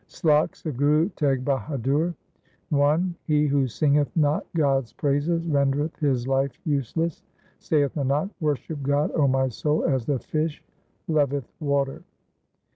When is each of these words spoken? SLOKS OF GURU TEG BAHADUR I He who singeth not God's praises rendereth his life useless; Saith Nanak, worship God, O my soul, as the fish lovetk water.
SLOKS 0.07 0.65
OF 0.65 0.77
GURU 0.77 1.09
TEG 1.09 1.45
BAHADUR 1.45 2.15
I 2.73 3.05
He 3.27 3.45
who 3.45 3.67
singeth 3.67 4.09
not 4.17 4.47
God's 4.55 4.93
praises 4.93 5.45
rendereth 5.45 5.95
his 5.97 6.27
life 6.27 6.57
useless; 6.65 7.21
Saith 7.59 7.93
Nanak, 7.93 8.31
worship 8.39 8.81
God, 8.81 9.11
O 9.13 9.27
my 9.27 9.47
soul, 9.49 9.85
as 9.85 10.07
the 10.07 10.17
fish 10.17 10.63
lovetk 11.07 11.45
water. 11.59 12.01